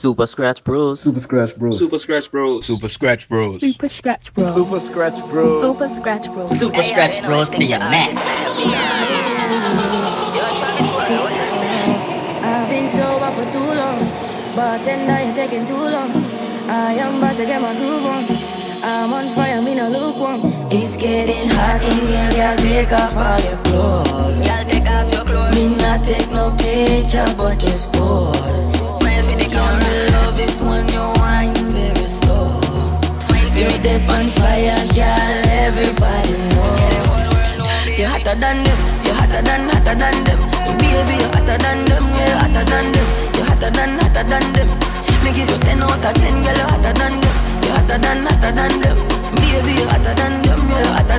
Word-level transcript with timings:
Super 0.00 0.26
Scratch 0.26 0.64
Bros. 0.64 1.00
Super 1.02 1.20
Scratch 1.20 1.58
Bros. 1.58 1.78
Super 1.78 1.98
Scratch 1.98 2.30
Bros. 2.30 2.66
Super 2.66 2.88
Scratch 2.88 3.28
Bros. 3.28 3.60
Super 3.60 3.90
Scratch 3.90 4.32
Bros. 4.32 4.54
Super 4.54 4.80
Scratch 4.80 5.20
Bros. 5.28 5.60
Super 5.60 5.88
Scratch 5.94 6.32
Bros. 6.32 6.58
Super 6.58 6.82
Scratch 6.82 7.22
Bros 7.22 7.50
to 7.50 7.62
your 7.62 7.80
max. 7.80 8.16
I've 12.42 12.68
been 12.70 12.88
sober 12.88 13.30
for 13.36 13.44
too 13.52 13.58
long, 13.60 14.00
bartender, 14.56 15.20
you're 15.22 15.34
taking 15.34 15.66
too 15.66 15.76
long. 15.76 16.10
I 16.66 16.94
am 16.94 17.18
about 17.18 17.36
to 17.36 17.44
get 17.44 17.60
my 17.60 17.74
groove 17.76 18.06
on. 18.06 18.24
I'm 18.82 19.12
on 19.12 19.28
fire, 19.34 19.60
me 19.60 19.74
no 19.74 19.90
lukewarm. 19.90 20.40
It's 20.72 20.96
getting 20.96 21.50
hot 21.50 21.84
in 21.84 22.06
here, 22.08 22.30
girl. 22.30 22.56
Take 22.56 22.92
off 22.92 23.14
all 23.14 23.38
your 23.38 23.58
clothes. 23.64 24.48
Girl, 24.48 24.64
take 24.64 24.88
off 24.88 25.12
your 25.12 25.24
clothes. 25.26 25.54
Me 25.56 25.76
not 25.76 26.02
take 26.06 26.30
no 26.30 26.56
picture, 26.56 27.26
but 27.36 27.58
just 27.58 27.92
pose. 27.92 28.69
Hotter 38.30 38.40
than 38.40 38.62
them. 38.62 38.78
You're 39.04 39.14
hotter 39.14 39.42
than, 39.42 39.68
hotter 39.68 39.94
than 39.94 40.24
them. 40.24 40.40
Baby, 40.78 41.14
you're 41.18 41.32
hotter 41.34 41.58
than 41.58 41.84
them. 41.84 42.04
You're 42.14 42.36
hotter 42.38 42.64
than 42.64 42.92
them. 42.92 43.06
You're 43.34 43.46
hotter 43.46 43.70
than, 43.70 43.98
hotter 43.98 44.24
than 44.24 44.46
them. 44.52 44.68
Me 45.24 45.30
you 45.34 45.46
10 45.46 45.82
out 45.82 46.04
of 46.04 46.14
10, 46.14 46.42
girl. 46.44 46.60
Hotter 46.70 46.92
than 46.94 47.14
them. 47.20 47.34
You're 47.62 47.74
hotter 47.74 47.98
than, 47.98 48.26
hotter 48.26 48.52
than 48.52 48.80
them. 48.80 48.96
Baby, 49.34 49.72
you're 49.80 49.90
hotter 49.90 50.14
than 50.14 50.42
them. 50.42 50.60
You're 50.70 50.92
hotter 50.94 51.18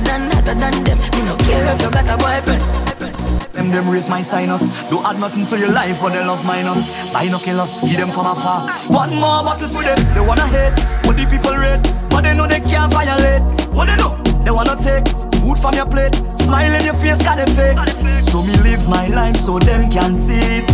than, 0.00 0.30
hotter 0.30 0.54
than 0.54 0.84
them. 0.84 0.98
Me 0.98 1.20
no 1.24 1.36
care 1.36 1.74
if 1.74 1.82
you 1.82 1.90
got 1.90 2.08
a 2.08 2.16
boyfriend. 2.16 3.23
Them 3.54 3.70
them 3.70 3.88
raise 3.88 4.08
my 4.08 4.20
sinus. 4.20 4.68
Don't 4.90 5.06
add 5.06 5.20
nothing 5.20 5.46
to 5.46 5.58
your 5.58 5.70
life, 5.70 6.00
but 6.00 6.10
they 6.12 6.24
love 6.24 6.44
minus. 6.44 6.88
Binoculars, 7.12 7.70
see 7.70 7.96
them 7.96 8.08
from 8.08 8.26
afar. 8.26 8.68
One 8.90 9.14
more 9.14 9.44
bottle 9.46 9.68
for 9.68 9.82
them. 9.82 9.98
They 10.12 10.20
wanna 10.20 10.46
hate, 10.48 10.74
what 11.06 11.16
the 11.16 11.24
people 11.30 11.54
rate, 11.54 11.80
but 12.10 12.22
they 12.24 12.34
know 12.34 12.48
they 12.48 12.58
can't 12.60 12.92
violate. 12.92 13.42
What 13.70 13.86
they 13.86 13.96
know? 13.96 14.18
They 14.44 14.50
wanna 14.50 14.74
take 14.82 15.06
food 15.38 15.58
from 15.58 15.74
your 15.74 15.86
plate, 15.86 16.14
smile 16.28 16.74
in 16.74 16.84
your 16.84 16.94
face, 16.94 17.22
got 17.22 17.38
they 17.38 17.46
fake. 17.54 17.78
So 18.24 18.42
me 18.42 18.56
live 18.66 18.88
my 18.88 19.06
life 19.08 19.36
so 19.36 19.58
them 19.60 19.88
can 19.88 20.14
see 20.14 20.42
it. 20.58 20.68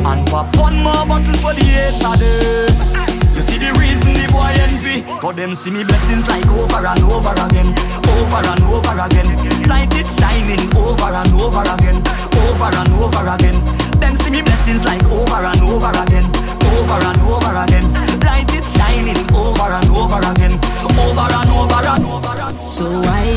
And 0.00 0.26
pop 0.28 0.56
one 0.56 0.82
more 0.82 1.04
bottle 1.04 1.36
for 1.36 1.52
the 1.52 1.62
hate 1.62 2.00
of 2.00 2.18
them. 2.18 2.72
You 3.36 3.42
see 3.42 3.58
the 3.58 3.76
reason 3.78 4.11
boy 4.32 4.52
envy. 4.64 4.96
Cause 5.20 5.36
them 5.36 5.52
see 5.54 5.70
me 5.70 5.84
blessings 5.84 6.26
like 6.28 6.46
over 6.48 6.80
and 6.80 7.04
over 7.04 7.36
again. 7.44 7.68
Over 8.16 8.42
and 8.50 8.64
over 8.72 8.96
again. 9.04 9.28
Light 9.68 9.92
it 10.00 10.08
shining 10.08 10.64
over 10.74 11.12
and 11.12 11.32
over 11.36 11.62
again. 11.62 11.98
Over 12.42 12.72
and 12.80 12.92
over 12.96 13.26
again. 13.34 13.56
Them 14.00 14.16
see 14.16 14.30
me 14.30 14.42
blessings 14.42 14.84
like 14.84 15.04
over 15.04 15.44
and 15.44 15.62
over 15.62 15.92
again. 16.02 16.26
Over 16.72 17.00
and 17.08 17.20
over 17.28 17.54
again. 17.62 17.86
Light 18.26 18.50
it 18.56 18.64
shining 18.64 19.20
over 19.36 19.70
and 19.78 19.90
over 19.92 20.20
again. 20.32 20.54
Over 21.04 21.28
and 21.38 21.50
over 21.60 21.82
and 21.92 22.04
over 22.08 22.36
and 22.46 22.56
So 22.68 22.86
why, 23.04 23.28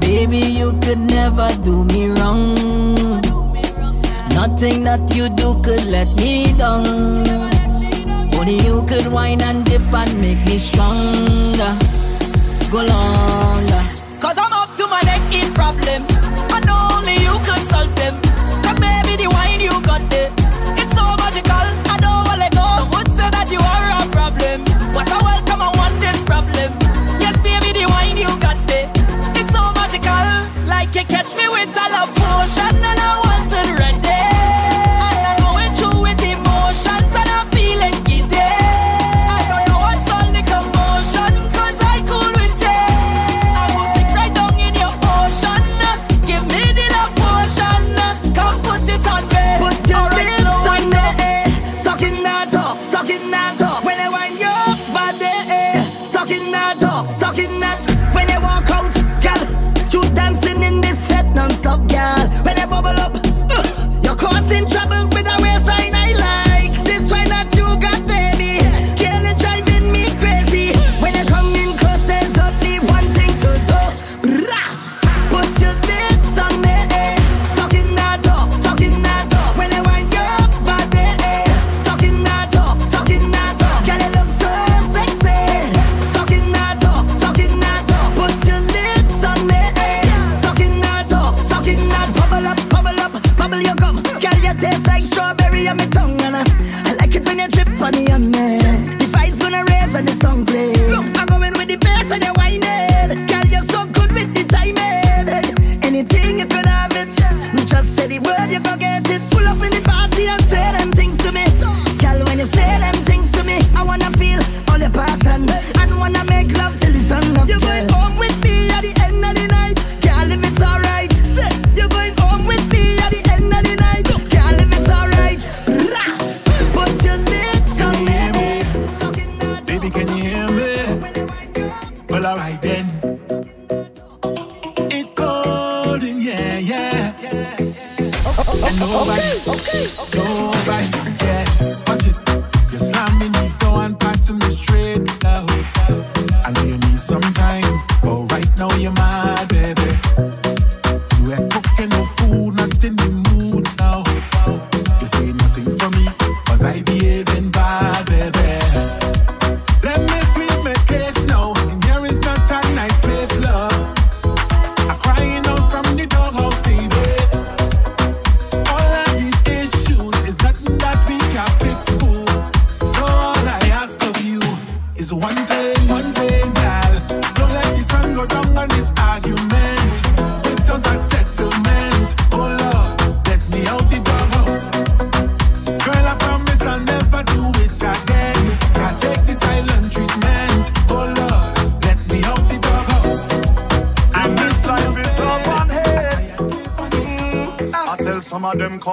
baby, 0.00 0.38
you 0.38 0.78
could 0.82 0.98
never 0.98 1.48
do 1.62 1.84
me 1.84 2.08
wrong. 2.10 2.54
Nothing 4.30 4.84
that 4.84 5.14
you 5.16 5.28
do 5.30 5.60
could 5.62 5.84
let 5.86 6.14
me 6.16 6.52
down. 6.56 7.55
Only 8.38 8.58
you 8.64 8.84
could 8.86 9.06
whine 9.06 9.40
and 9.40 9.64
dip 9.64 9.80
and 9.92 10.20
make 10.20 10.44
me 10.46 10.58
stronger. 10.58 11.72
Go 12.70 12.80
longer. 12.84 13.82
Cause 14.20 14.36
I'm 14.36 14.52
up 14.52 14.76
to 14.76 14.86
my 14.86 15.00
neck 15.02 15.32
in 15.32 15.52
problems. 15.54 16.10
And 16.54 16.68
only 16.68 17.16
you 17.26 17.34
could 17.46 17.68
solve 17.68 17.94
them. 17.96 18.25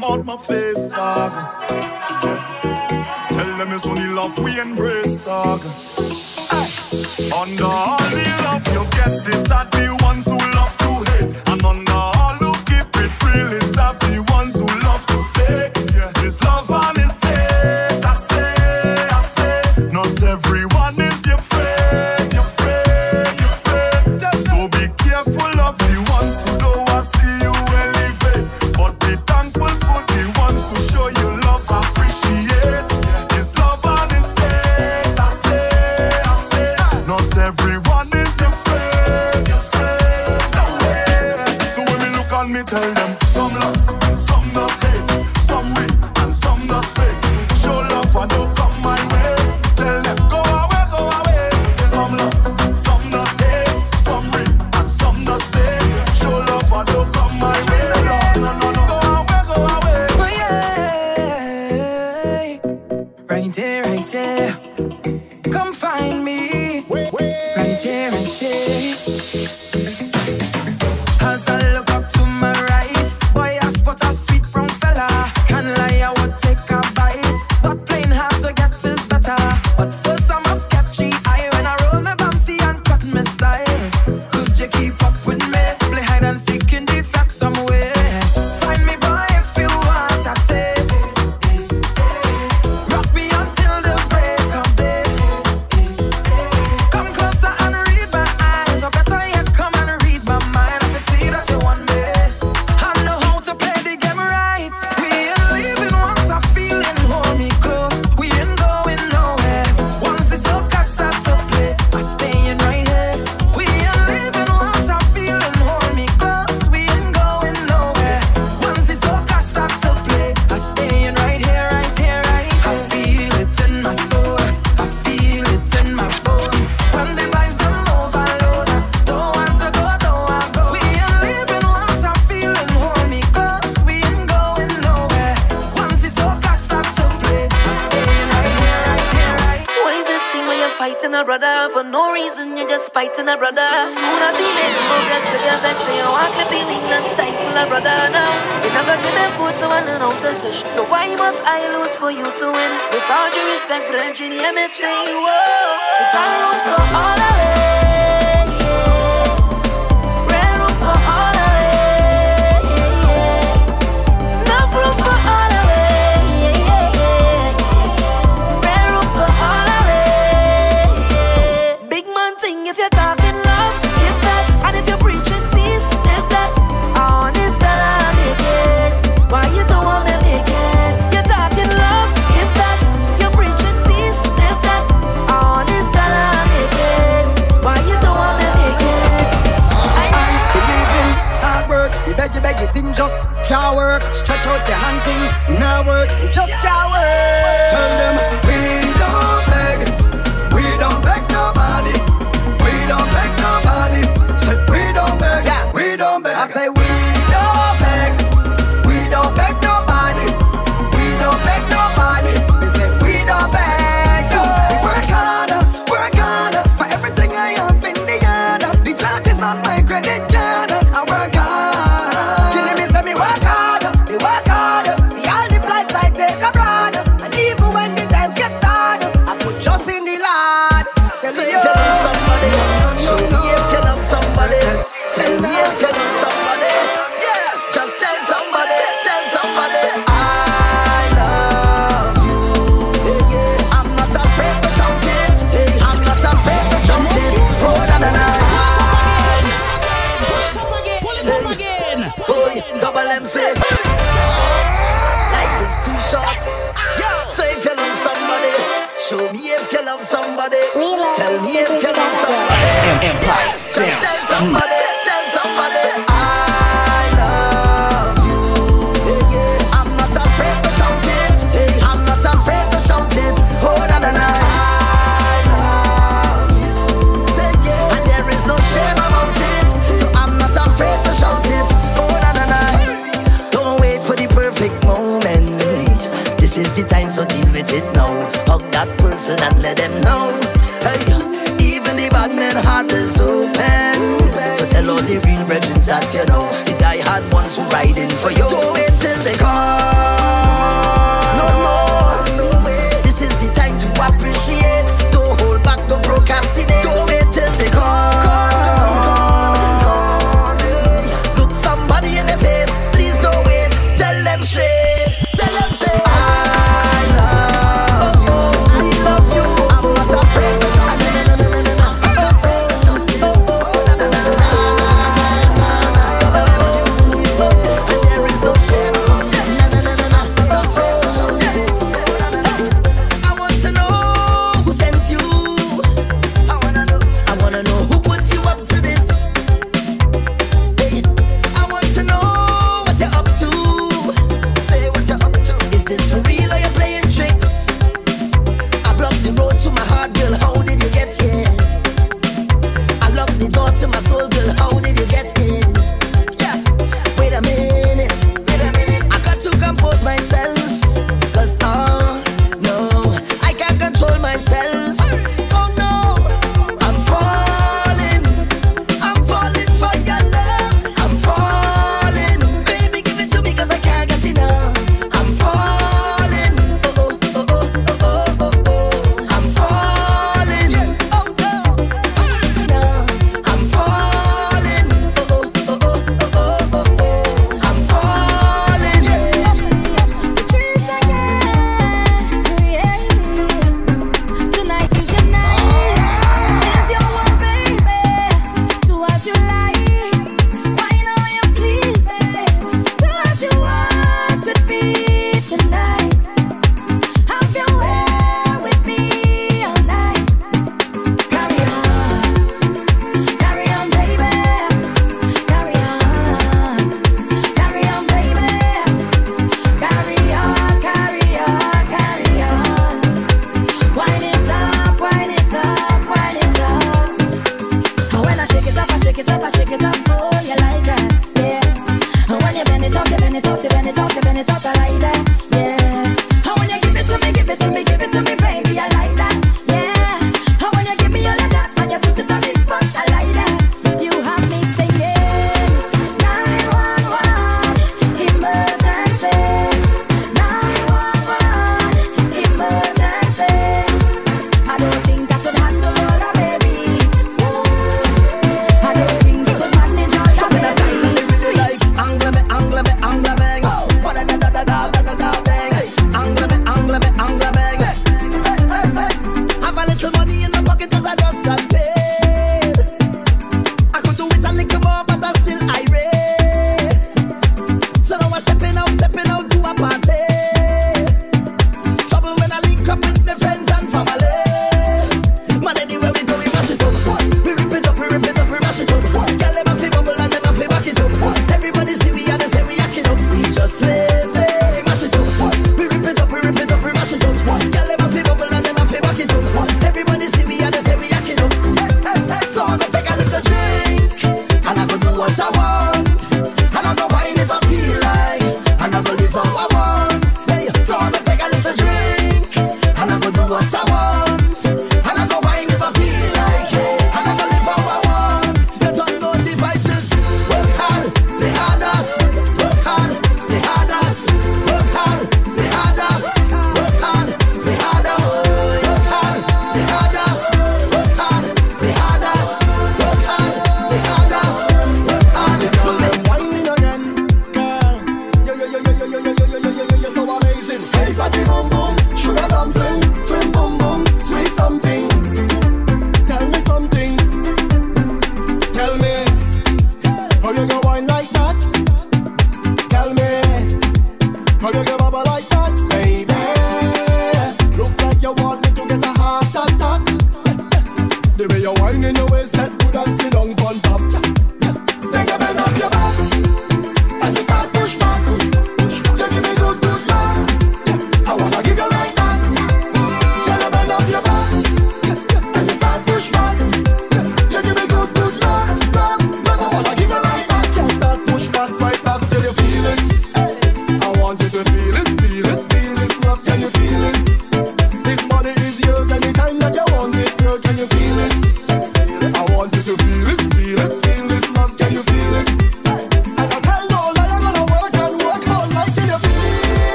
Come 0.00 0.20
out 0.20 0.24
my 0.24 0.36
face, 0.36 0.77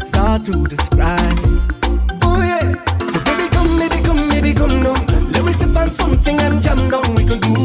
that's 0.00 0.16
hard 0.16 0.44
to 0.44 0.52
describe. 0.64 1.38
Oh 2.22 2.40
yeah, 2.42 2.72
so 3.12 3.20
baby 3.24 3.48
come, 3.48 3.78
baby 3.78 4.02
come, 4.02 4.28
baby 4.30 4.54
come 4.54 4.82
now. 4.82 4.94
Let 5.32 5.44
me 5.44 5.52
sip 5.52 5.76
on 5.76 5.90
something 5.90 6.40
and 6.40 6.62
jam 6.62 6.88
down. 6.90 7.14
We 7.14 7.24
can 7.24 7.38
do 7.40 7.59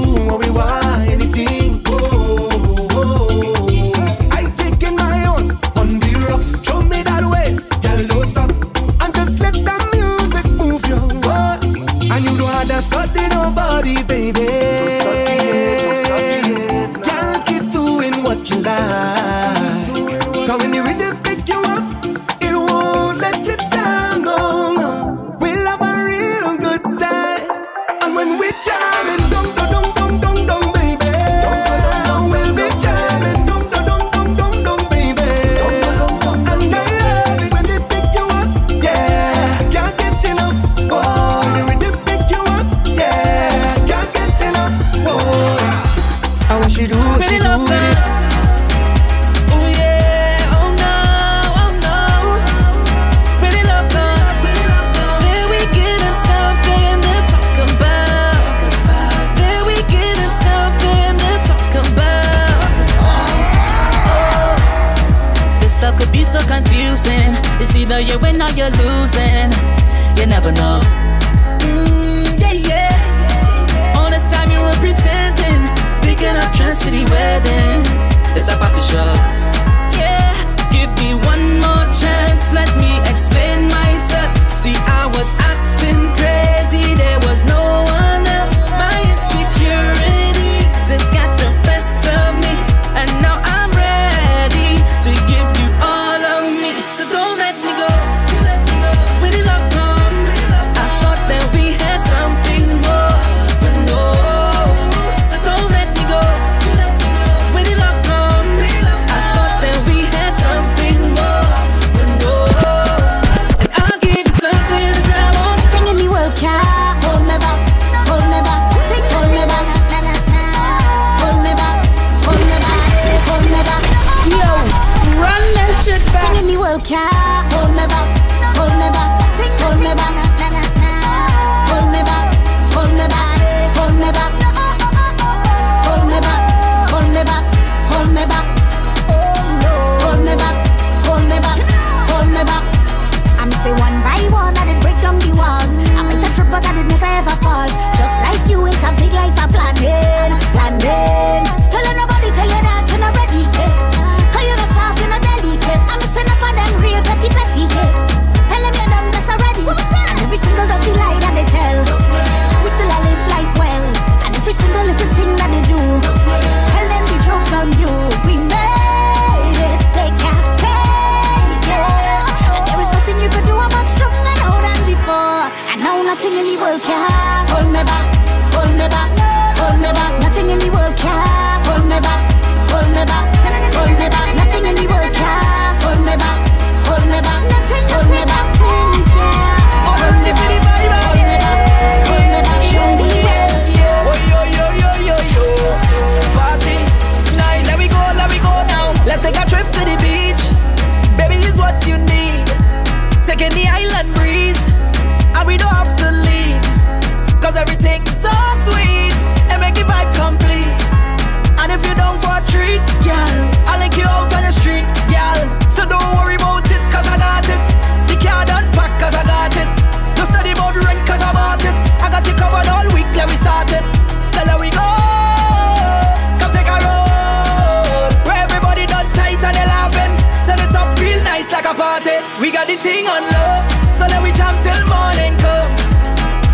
the 232.75 232.81
thing 232.81 233.07
on 233.07 233.23
love, 233.31 233.63
so 233.95 234.03
let 234.11 234.21
we 234.21 234.31
jam 234.31 234.51
till 234.59 234.83
morning 234.91 235.35
come. 235.39 235.71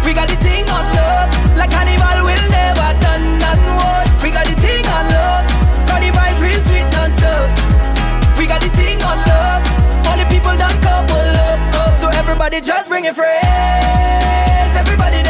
We 0.06 0.14
got 0.14 0.30
the 0.30 0.38
thing 0.38 0.70
on 0.70 0.86
love, 0.94 1.30
like 1.58 1.74
animal 1.74 2.30
will 2.30 2.48
never 2.50 2.90
done 3.02 3.42
and 3.42 3.62
what. 3.78 4.06
We 4.22 4.30
got 4.30 4.46
the 4.46 4.54
thing 4.62 4.86
on 4.86 5.06
love, 5.10 5.46
got 5.90 6.02
the 6.02 6.12
vibe 6.14 6.38
real 6.42 6.62
sweet 6.62 6.86
and 7.02 7.14
so. 7.18 7.34
We 8.38 8.46
got 8.46 8.62
the 8.62 8.70
thing 8.70 9.02
on 9.02 9.18
love, 9.18 9.62
all 10.08 10.18
the 10.18 10.28
people 10.30 10.54
done 10.58 10.78
couple 10.82 11.18
up, 11.18 11.60
up. 11.82 11.96
So 11.98 12.10
everybody 12.10 12.62
just 12.62 12.90
bring 12.90 13.06
your 13.06 13.16
friends, 13.16 14.76
everybody 14.78 15.21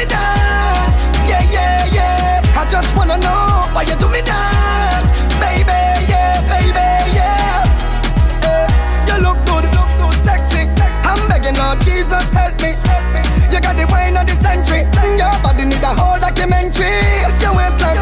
me 0.00 0.06
that? 0.08 0.88
Yeah, 1.28 1.44
yeah, 1.52 1.84
yeah. 1.92 2.56
I 2.56 2.64
just 2.64 2.88
wanna 2.96 3.18
know 3.20 3.68
why 3.76 3.84
you 3.84 3.96
do 4.00 4.08
me 4.08 4.24
that, 4.24 5.04
baby. 5.36 5.76
Yeah, 6.08 6.40
baby, 6.48 6.88
yeah. 7.12 7.60
Hey, 8.40 8.64
you 9.08 9.16
look 9.20 9.36
good, 9.44 9.68
look 9.76 9.90
good, 10.00 10.16
sexy. 10.24 10.64
I'm 11.04 11.20
begging, 11.28 11.60
oh 11.60 11.76
Jesus, 11.84 12.24
help 12.32 12.56
me. 12.64 12.72
You 13.52 13.60
got 13.60 13.76
the 13.76 13.84
wine 13.92 14.16
of 14.16 14.24
the 14.24 14.36
century. 14.40 14.88
Mm, 15.04 15.20
your 15.20 15.36
body 15.44 15.68
need 15.68 15.84
a 15.84 15.92
whole 15.92 16.16
documentary. 16.16 16.96
Your 17.44 17.52
waistline, 17.52 18.00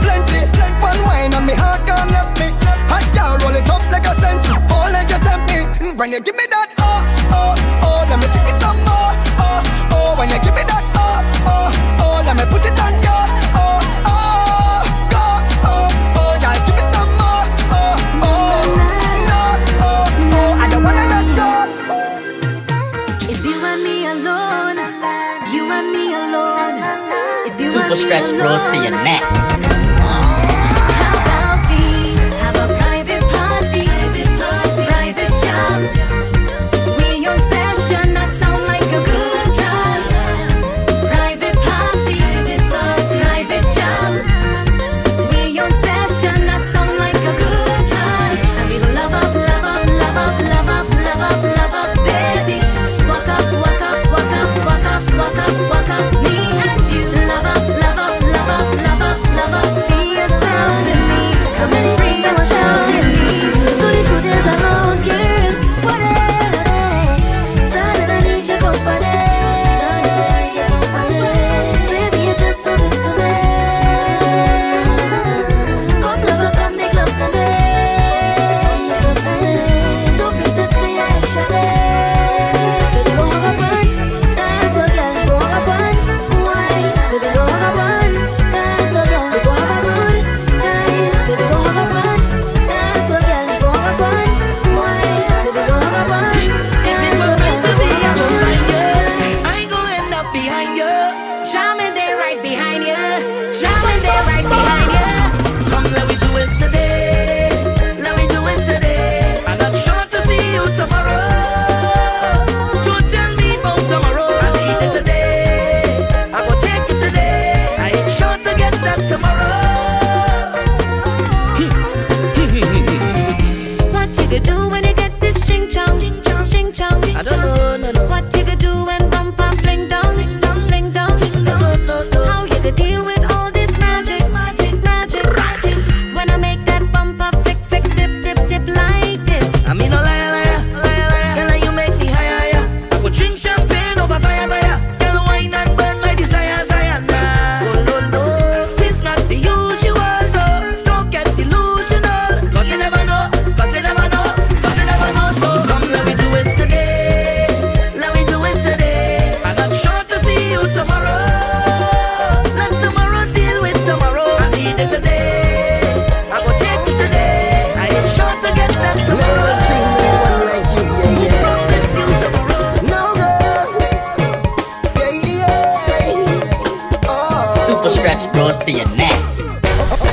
plenty. 0.00 0.40
One 0.80 1.00
wine 1.04 1.34
on 1.36 1.44
me 1.44 1.52
heart 1.52 1.84
can't 1.84 2.08
left 2.08 2.40
me. 2.40 2.48
I 2.88 3.04
can't 3.12 3.36
roll 3.44 3.52
it 3.52 3.68
up 3.68 3.84
like 3.92 4.08
a 4.08 4.14
sense. 4.16 4.48
Oh, 4.48 4.88
let 4.88 5.12
you 5.12 5.20
tempt 5.20 5.52
me. 5.52 5.60
Mm, 5.92 5.98
when 5.98 6.08
you 6.12 6.20
give 6.20 6.36
me 6.36 6.46
that. 6.48 6.73
stretch 27.94 28.30
rolls 28.32 28.62
to 28.62 28.76
your 28.82 28.90
neck. 28.90 29.53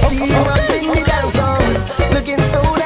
See 0.10 0.26
you 0.28 0.42
up 0.56 0.70
in 0.72 0.88
the 0.90 1.04
dance 1.06 1.38
hall, 1.38 2.12
looking 2.14 2.40
so 2.52 2.81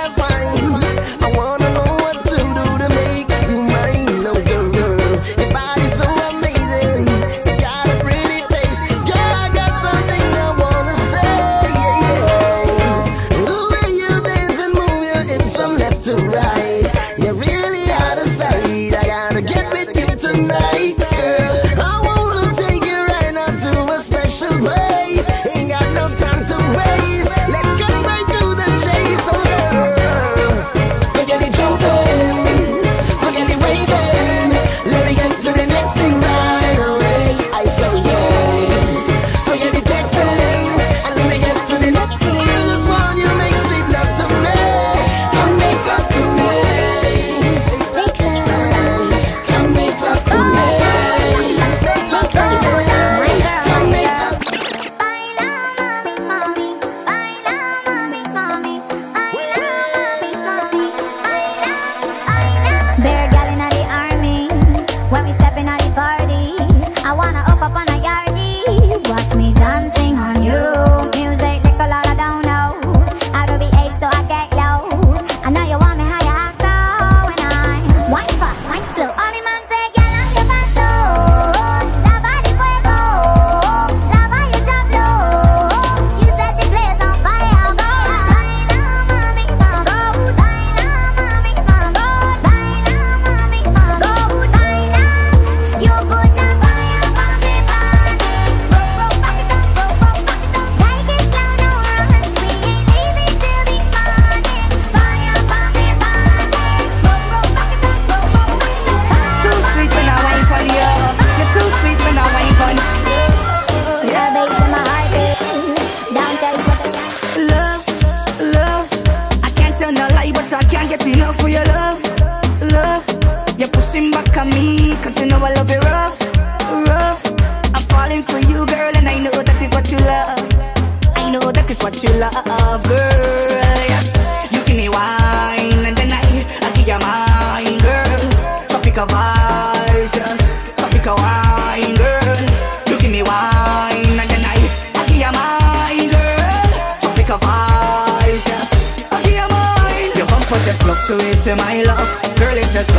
To 151.45 151.55
my 151.57 151.83
love. 151.83 152.09
Girl, 152.37 152.57
it 152.57 152.67
just 152.73 152.89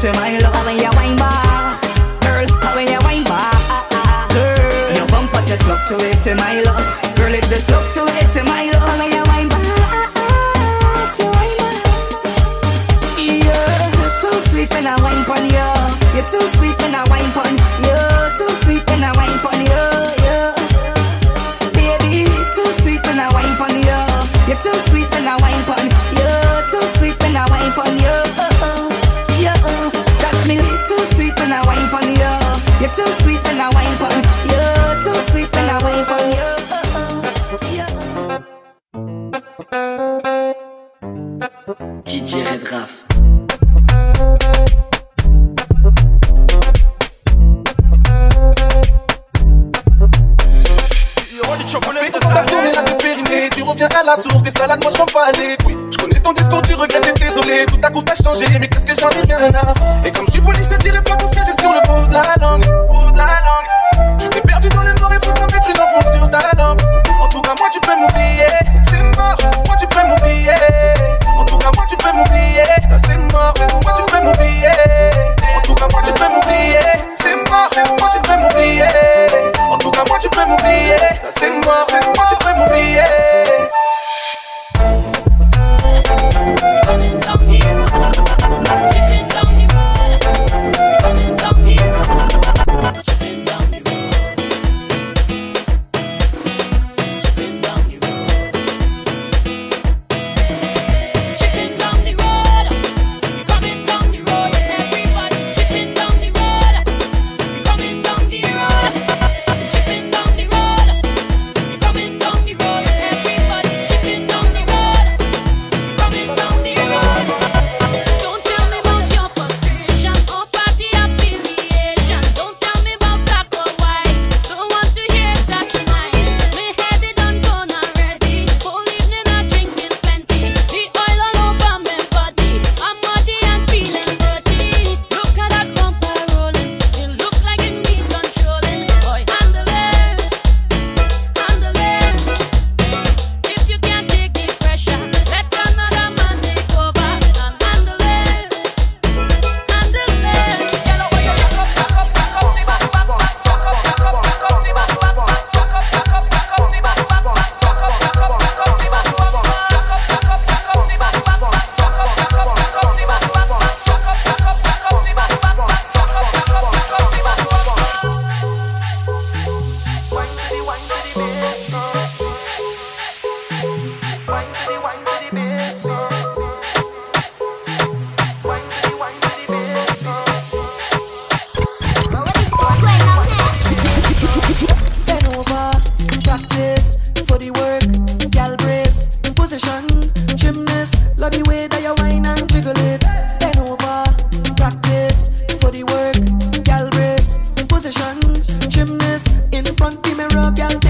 to 0.00 0.12
my 0.14 0.38
love. 0.38 0.64
When 0.64 0.78
you 0.78 0.90
wine 0.96 1.14
back, 1.18 1.76
girl, 2.22 2.46
when 2.74 2.88
you 2.88 2.98
wine 3.04 3.22
back, 3.24 4.30
girl, 4.30 4.96
your 4.96 5.06
bumper 5.08 5.44
just 5.44 5.62
fluctuates, 5.64 6.24
my 6.36 6.62
love. 6.62 6.86
Girl, 7.16 7.34
it 7.34 7.44
just 7.50 7.66
fluctuates. 7.66 8.21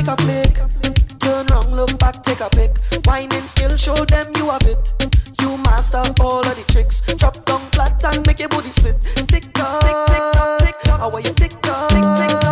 take 0.02 0.12
a 0.12 0.16
flick. 0.22 1.18
Turn 1.18 1.46
round, 1.46 1.72
look 1.72 1.98
back, 1.98 2.22
take 2.22 2.40
a 2.40 2.48
pick. 2.50 2.78
Whining 3.06 3.46
still, 3.46 3.76
show 3.76 3.94
them 3.94 4.32
you 4.36 4.50
have 4.50 4.62
it. 4.62 4.92
You 5.40 5.56
master 5.58 6.02
all 6.20 6.40
of 6.40 6.56
the 6.56 6.64
tricks. 6.72 7.00
Drop 7.16 7.44
down 7.44 7.60
flat 7.72 8.04
and 8.04 8.26
make 8.26 8.40
your 8.40 8.48
body 8.48 8.70
split. 8.70 9.00
Tick 9.28 9.52
tock, 9.52 9.80
tick 9.82 9.92
tock, 10.32 10.58
tick 10.60 10.76
tock. 10.82 11.00
How 11.00 11.10
are 11.10 11.20
you 11.20 11.32
tick 11.34 11.52
tock? 11.62 11.90
Tick, 11.90 12.30
tick, 12.30 12.51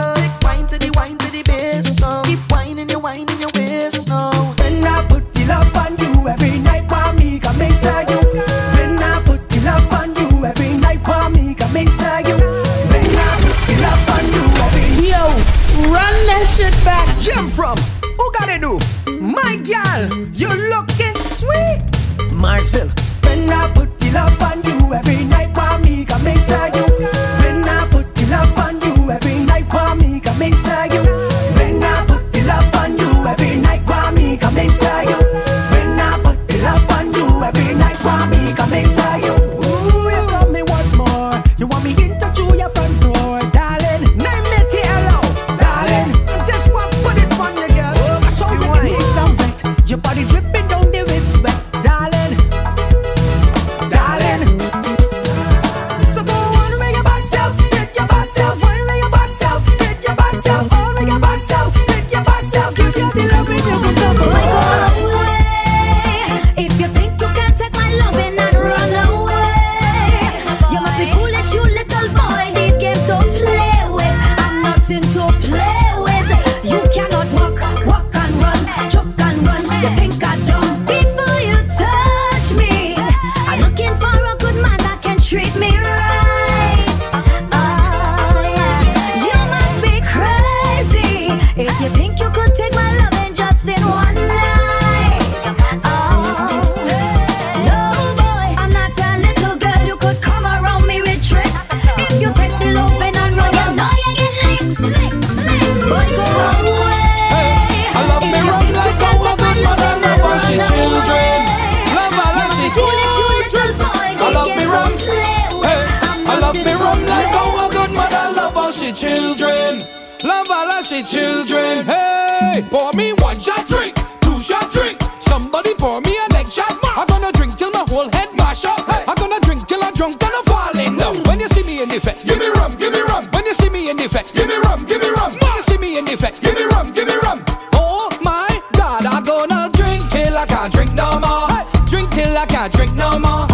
children. 121.11 121.85
Hey, 121.87 122.65
pour 122.71 122.95
me 122.95 123.13
one 123.19 123.39
shot 123.39 123.67
drink, 123.67 123.95
two 124.21 124.39
shot 124.39 124.71
drink. 124.71 124.97
Somebody 125.19 125.75
pour 125.75 126.01
me 126.01 126.15
a 126.15 126.33
next 126.33 126.53
shot. 126.53 126.79
I'm 126.85 127.07
gonna 127.09 127.33
drink 127.33 127.57
till 127.57 127.73
my 127.73 127.85
whole 127.89 128.09
head 128.13 128.31
mash 128.37 128.65
up. 128.65 128.87
I'm 128.87 129.17
gonna 129.19 129.41
drink 129.43 129.67
till 129.67 129.83
I'm 129.83 129.93
drunk 129.95 130.23
and 130.23 130.31
I'm 130.31 130.45
falling 130.45 130.97
down. 130.97 131.17
When 131.27 131.41
you 131.41 131.49
see 131.49 131.65
me 131.65 131.83
in 131.83 131.91
effect, 131.91 132.25
give 132.25 132.39
me 132.39 132.47
rum, 132.49 132.73
give 132.79 132.93
me 132.93 133.01
rum. 133.01 133.25
When 133.33 133.45
you 133.45 133.55
see 133.55 133.71
me 133.71 133.91
in 133.91 133.99
effect, 133.99 134.35
give 134.35 134.47
me 134.47 134.57
rum, 134.63 134.85
give 134.87 135.03
me 135.03 135.11
rum. 135.11 135.33
When 135.35 135.53
you 135.57 135.63
see 135.63 135.79
me 135.79 135.99
in 135.99 136.07
effect, 136.07 136.43
give 136.43 136.55
me 136.55 136.65
rum, 136.65 136.87
give 136.91 137.09
me 137.09 137.17
rum. 137.23 137.45
Oh 137.75 138.17
my 138.23 138.63
God, 138.73 139.05
I'm 139.05 139.25
gonna 139.25 139.69
drink 139.73 140.09
till 140.11 140.39
I 140.39 140.47
can't 140.47 140.73
drink 140.73 140.95
no 140.95 141.19
more. 141.19 141.51
Drink 141.87 142.09
till 142.11 142.39
I 142.39 142.47
can't 142.47 142.73
drink 142.73 142.95
no 142.95 143.19
more. 143.19 143.50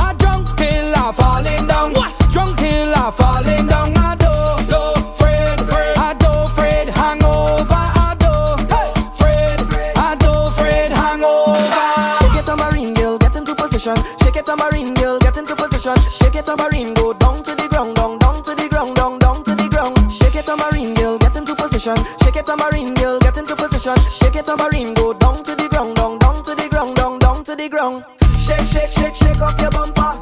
shot. 15.86 16.00
Shake 16.10 16.34
it 16.34 16.44
tambourine, 16.44 16.94
go 16.94 17.12
down 17.12 17.36
to 17.36 17.52
the 17.54 17.68
ground, 17.70 17.94
down, 17.94 18.18
down 18.18 18.36
to 18.42 18.52
the 18.54 18.68
ground, 18.68 18.94
down, 18.96 19.18
down 19.18 19.36
to 19.44 19.54
the 19.54 19.68
ground. 19.70 19.94
Shake 20.10 20.34
it 20.34 20.46
tambourine, 20.46 20.94
girl, 20.94 21.18
get 21.18 21.36
into 21.36 21.54
position. 21.54 21.96
Shake 22.22 22.36
it 22.36 22.46
tambourine, 22.46 22.94
girl, 22.94 23.18
get 23.20 23.36
into 23.38 23.54
position. 23.54 23.96
Shake 24.10 24.36
it 24.36 24.46
tambourine, 24.46 24.94
go 24.94 25.14
down 25.14 25.36
to 25.36 25.52
the 25.54 25.68
ground, 25.70 25.94
down, 25.94 26.18
down 26.18 26.36
to 26.42 26.52
the 26.54 26.68
ground, 26.68 26.96
down, 26.96 27.18
down 27.18 27.44
to 27.44 27.54
the 27.54 27.68
ground. 27.68 28.04
Shake, 28.34 28.66
shake, 28.66 28.90
shake, 28.90 29.14
shake 29.14 29.40
off 29.40 29.58
your 29.60 29.70
bumper. 29.70 30.18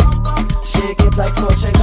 Shake 0.62 1.00
it 1.00 1.16
like 1.16 1.32
so, 1.32 1.48
shake. 1.56 1.73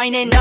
grinding 0.00 0.39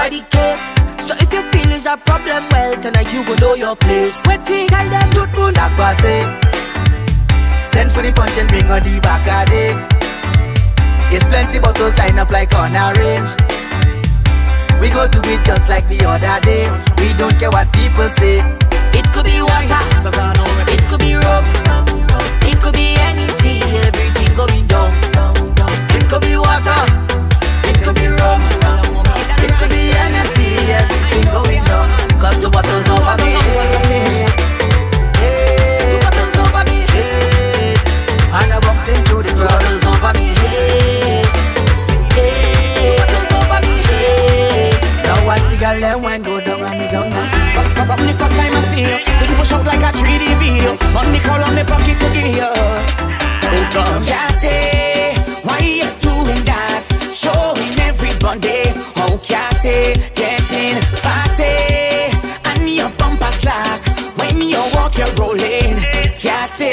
body 0.00 0.24
case. 0.32 0.64
So 1.06 1.12
if 1.20 1.28
you 1.30 1.42
feel 1.52 1.70
is 1.76 1.84
a 1.84 1.96
problem, 2.08 2.42
well, 2.50 2.72
tonight 2.80 3.12
you 3.12 3.20
go 3.28 3.34
know 3.36 3.54
your 3.54 3.76
place. 3.76 4.16
Waiting, 4.24 4.66
tell 4.72 4.88
them 4.88 5.08
to 5.16 5.22
do 5.36 5.44
Sakwa 5.52 5.92
say, 6.00 6.20
Send 7.72 7.92
for 7.92 8.00
the 8.00 8.10
punch 8.10 8.36
and 8.40 8.48
bring 8.48 8.64
on 8.72 8.80
the 8.80 8.96
back 9.00 9.28
of 9.28 9.44
day. 9.52 9.76
It's 11.12 11.24
plenty 11.28 11.58
bottles 11.58 11.92
lined 11.98 12.18
up 12.18 12.30
like 12.30 12.54
on 12.54 12.72
a 12.74 12.84
range. 12.96 13.30
We 14.80 14.88
go 14.88 15.04
do 15.06 15.20
it 15.34 15.44
just 15.44 15.68
like 15.68 15.86
the 15.92 16.00
other 16.08 16.36
day. 16.48 16.64
We 16.96 17.12
don't 17.20 17.36
care 17.38 17.50
what 17.50 17.70
people 17.74 18.08
say. 18.08 18.40
It 18.96 19.04
could 19.12 19.26
be 19.28 19.42
water, 19.42 19.84
it 20.74 20.80
could 20.88 21.00
be 21.00 21.12
rum, 21.14 21.44
it 22.48 22.56
could 22.62 22.72
be 22.72 22.96
anything, 23.10 23.62
everything 23.84 24.34
going 24.34 24.66
down. 24.66 24.92
It 25.92 26.08
could 26.08 26.22
be 26.22 26.36
water, 26.36 26.80
it 27.68 27.76
could 27.84 27.96
be 27.96 28.08
rum 28.08 28.89
finger 31.10 31.42
bottles 32.50 32.88
over 32.88 33.16
me. 33.20 33.34
And 38.32 38.52
I 38.52 38.58
box 38.60 38.88
into 38.88 39.16
the 39.22 39.32
bottles 39.34 39.84
over 39.90 40.12
me. 40.18 40.30
Now 45.04 45.26
girl 45.58 45.84
go 46.22 46.40
down 46.40 46.62
and 46.62 46.78
me 46.80 46.86
down 46.90 47.10
From 47.74 48.00
the 48.06 48.14
first 48.14 48.34
time 48.38 48.54
I 48.54 48.62
see 48.70 49.10
push 49.36 49.52
like 49.66 49.82
a 49.82 49.90
3D 49.96 50.24
video 50.38 50.76
Money 50.92 51.18
call 51.20 51.42
on 51.42 51.54
pocket 51.64 51.98
to 51.98 52.06
give 52.14 52.36
Oh 52.36 54.00
Catty 54.06 55.18
Why 55.42 55.58
you 55.58 55.90
doing 56.00 56.44
that? 56.44 56.84
Showing 57.12 57.74
everybody. 57.80 58.72
Oh, 58.96 59.18
How 59.18 59.18
Catty 59.22 60.19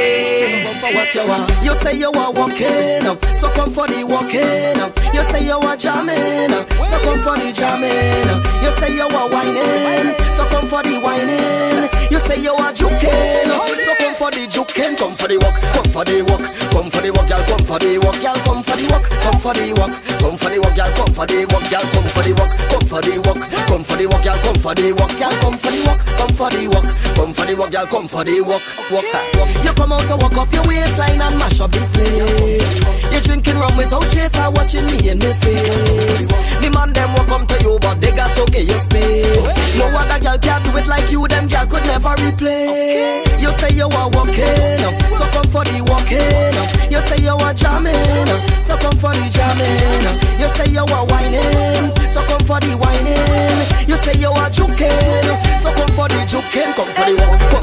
day 0.07 0.36
for 0.79 0.93
what 0.93 1.13
you 1.13 1.25
want. 1.27 1.49
You 1.63 1.73
say 1.81 1.97
you 1.97 2.11
are 2.11 2.31
walking 2.31 3.05
up, 3.07 3.23
so 3.39 3.49
come 3.53 3.71
for 3.73 3.87
the 3.87 4.05
walking 4.05 4.79
up. 4.81 4.93
You 5.13 5.23
say 5.31 5.45
you 5.45 5.57
are 5.57 5.77
jamming 5.77 6.53
up, 6.53 6.69
so 6.69 6.97
come 7.03 7.19
for 7.25 7.35
the 7.37 7.51
jamming 7.51 8.29
up. 8.29 8.41
You 8.63 8.71
say 8.79 8.93
you 8.95 9.07
are 9.07 9.27
whining, 9.29 10.13
so 10.37 10.43
come 10.49 10.67
for 10.67 10.81
the 10.83 10.99
whining. 11.01 11.89
You 12.11 12.19
say 12.29 12.41
you 12.41 12.53
are 12.53 12.73
juking 12.73 13.49
up, 13.49 13.67
so 13.67 13.93
come 13.97 14.15
for 14.15 14.31
the 14.31 14.45
juking. 14.47 14.97
Come 14.97 15.15
for 15.15 15.27
the 15.27 15.37
walk, 15.41 15.57
come 15.73 15.89
for 15.91 16.05
the 16.05 16.21
walk, 16.29 16.41
come 16.71 16.89
for 16.89 17.01
the 17.01 17.11
walk, 17.11 17.29
y'all. 17.29 17.43
Come 17.47 17.65
for 17.65 17.79
the 17.79 17.97
walk, 18.03 18.21
y'all. 18.21 18.35
Come 18.45 18.63
for 18.63 18.75
the 18.77 18.85
walk, 18.91 19.03
come 19.21 19.39
for 19.41 19.53
the 19.53 19.73
walk, 19.77 19.93
come 20.21 20.37
for 20.37 20.49
the 20.49 20.59
walk, 20.61 20.75
y'all. 20.77 20.91
Come 20.93 21.13
for 21.13 21.25
the 21.25 21.45
walk, 21.49 21.65
y'all. 21.71 21.85
Come 21.93 22.07
for 22.09 22.21
the 22.23 22.33
walk, 22.37 22.51
come 22.69 22.85
for 22.87 23.01
the 23.01 23.17
walk, 23.25 23.39
come 23.67 23.83
for 23.83 23.95
the 23.97 24.05
walk, 24.07 24.25
y'all. 24.25 24.37
Come 24.41 24.57
for 24.61 24.73
the 24.75 24.91
walk, 24.93 25.13
y'all. 25.19 25.33
Come 25.41 25.57
for 25.57 25.71
the 25.71 25.81
walk, 25.85 25.99
come 26.17 26.33
for 26.37 26.49
the 26.49 26.67
walk, 26.69 26.85
come 27.15 27.33
for 27.33 27.45
the 27.45 27.55
walk, 27.55 27.71
y'all. 27.73 27.87
Come 27.87 28.07
for 28.07 28.23
the 28.23 28.41
walk, 28.41 28.63
walk, 28.91 29.05
walk. 29.37 29.49
You 29.63 29.73
come 29.73 29.91
out 29.93 30.05
to 30.09 30.15
walk 30.17 30.37
up, 30.37 30.49
you 30.53 30.63
waistline 30.67 31.21
and 31.21 31.37
mash 31.39 31.59
up 31.59 31.71
the 31.71 31.81
place. 31.95 32.75
You 33.13 33.19
drinking 33.21 33.57
rum 33.57 33.75
without 33.77 34.03
chaser, 34.11 34.51
watching 34.51 34.85
me 34.85 35.09
in 35.09 35.19
me 35.19 35.31
face. 35.41 36.27
The 36.61 36.69
man 36.75 36.91
them 36.93 37.13
will 37.15 37.25
come 37.25 37.47
to 37.47 37.55
you, 37.63 37.79
but 37.79 38.01
they 38.01 38.11
got 38.11 38.35
to 38.35 38.43
get 38.51 38.65
your 38.67 38.79
space. 38.85 39.47
No 39.79 39.87
other 39.95 40.19
girl 40.19 40.37
can 40.37 40.61
do 40.63 40.75
it 40.77 40.87
like 40.87 41.09
you, 41.11 41.25
them 41.27 41.47
girl 41.47 41.65
could 41.65 41.85
never 41.87 42.13
replace. 42.21 43.25
You 43.41 43.49
say 43.61 43.71
you 43.73 43.87
are 43.87 44.09
walking, 44.11 44.81
uh, 44.83 44.91
so 45.17 45.25
come 45.31 45.47
for 45.53 45.63
the 45.63 45.79
walking. 45.87 46.19
Uh. 46.19 46.91
You 46.91 46.99
say 47.07 47.21
you 47.23 47.35
are 47.37 47.53
jamming, 47.53 47.93
uh, 47.95 48.37
so 48.67 48.75
come 48.81 48.97
for 48.99 49.13
the 49.13 49.25
jamming. 49.29 50.03
You 50.41 50.49
say 50.57 50.67
you 50.73 50.83
are 50.83 51.05
whining, 51.07 51.93
so 52.13 52.21
come 52.27 52.43
for 52.45 52.59
the 52.59 52.73
whining. 52.81 53.57
You 53.87 53.95
say 54.03 54.17
you 54.19 54.29
are 54.33 54.49
juking, 54.49 55.25
so 55.63 55.69
come 55.77 55.91
for 55.95 56.07
the 56.09 56.19
juking. 56.25 56.73
Come 56.75 56.89
for 56.97 57.05
the 57.05 57.15
walk, 57.21 57.56